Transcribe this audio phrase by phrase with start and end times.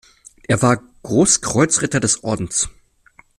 [0.47, 2.69] Er war Großkreuz-Ritter des Ordens.